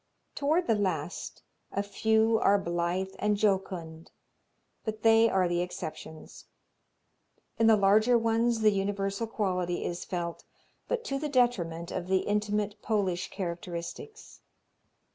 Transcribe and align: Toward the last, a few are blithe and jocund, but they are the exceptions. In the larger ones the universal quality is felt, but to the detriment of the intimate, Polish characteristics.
Toward 0.33 0.65
the 0.65 0.73
last, 0.73 1.43
a 1.71 1.83
few 1.83 2.39
are 2.39 2.57
blithe 2.57 3.13
and 3.19 3.37
jocund, 3.37 4.09
but 4.83 5.03
they 5.03 5.29
are 5.29 5.47
the 5.47 5.61
exceptions. 5.61 6.45
In 7.59 7.67
the 7.67 7.77
larger 7.77 8.17
ones 8.17 8.61
the 8.61 8.71
universal 8.71 9.27
quality 9.27 9.85
is 9.85 10.03
felt, 10.03 10.43
but 10.87 11.03
to 11.03 11.19
the 11.19 11.29
detriment 11.29 11.91
of 11.91 12.07
the 12.07 12.21
intimate, 12.21 12.81
Polish 12.81 13.29
characteristics. 13.29 14.39